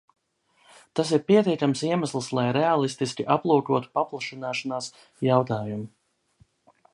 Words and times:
Tas 0.99 1.09
ir 1.17 1.19
pietiekams 1.31 1.83
iemesls, 1.89 2.29
lai 2.37 2.45
reālistiski 2.57 3.27
aplūkotu 3.35 3.93
paplašināšanās 3.99 4.89
jautājumu. 5.29 5.87